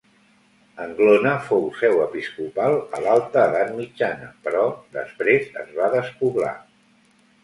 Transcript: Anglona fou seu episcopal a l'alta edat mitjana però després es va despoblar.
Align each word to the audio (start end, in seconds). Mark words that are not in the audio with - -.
Anglona 0.83 1.33
fou 1.49 1.67
seu 1.81 1.99
episcopal 2.05 2.77
a 2.99 3.01
l'alta 3.03 3.43
edat 3.49 3.69
mitjana 3.81 4.31
però 4.47 4.63
després 4.97 5.47
es 5.65 5.69
va 5.81 5.91
despoblar. 5.97 6.55